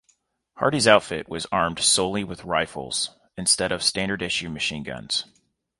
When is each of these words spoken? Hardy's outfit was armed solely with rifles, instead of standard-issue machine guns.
Hardy's 0.57 0.87
outfit 0.87 1.29
was 1.29 1.45
armed 1.51 1.77
solely 1.77 2.23
with 2.23 2.43
rifles, 2.43 3.11
instead 3.37 3.71
of 3.71 3.83
standard-issue 3.83 4.49
machine 4.49 4.81
guns. 4.81 5.25